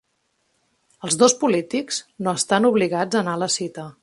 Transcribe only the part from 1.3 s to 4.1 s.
polítics no estan obligats a anar a la cita